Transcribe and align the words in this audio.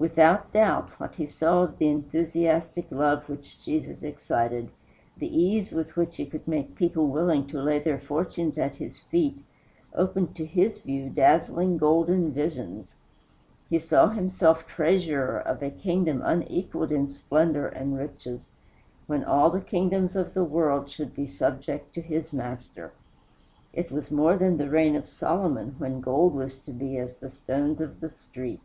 Without 0.00 0.50
doubt, 0.54 0.98
what 0.98 1.16
he 1.16 1.26
saw 1.26 1.62
of 1.64 1.76
the 1.76 1.88
enthusiastic 1.88 2.90
love 2.90 3.28
which 3.28 3.62
Jesus 3.62 4.02
excited, 4.02 4.70
the 5.18 5.28
ease 5.38 5.72
with 5.72 5.94
which 5.94 6.16
he 6.16 6.24
could 6.24 6.48
make 6.48 6.74
people 6.74 7.08
willing 7.08 7.46
to 7.48 7.60
lay 7.60 7.80
their 7.80 7.98
fortunes 7.98 8.56
at 8.56 8.76
his 8.76 9.00
feet, 9.00 9.44
opened 9.94 10.34
to 10.36 10.46
his 10.46 10.78
view 10.78 11.10
dazzling 11.10 11.76
golden 11.76 12.32
visions. 12.32 12.94
He 13.68 13.78
saw 13.78 14.08
himself 14.08 14.66
treasurer 14.66 15.38
of 15.38 15.62
a 15.62 15.68
kingdom 15.70 16.22
unequaled 16.24 16.92
in 16.92 17.06
splendor 17.06 17.66
and 17.66 17.98
riches, 17.98 18.48
when 19.06 19.22
all 19.22 19.50
the 19.50 19.60
kingdoms 19.60 20.16
of 20.16 20.32
the 20.32 20.44
world 20.44 20.88
should 20.88 21.14
be 21.14 21.26
subject 21.26 21.94
to 21.94 22.00
his 22.00 22.32
master. 22.32 22.94
It 23.74 23.92
was 23.92 24.10
more 24.10 24.38
than 24.38 24.56
the 24.56 24.70
reign 24.70 24.96
of 24.96 25.06
Solomon, 25.06 25.74
when 25.76 26.00
gold 26.00 26.32
was 26.32 26.58
to 26.60 26.70
be 26.72 26.96
as 26.96 27.18
the 27.18 27.28
stones 27.28 27.82
of 27.82 28.00
the 28.00 28.08
street. 28.08 28.62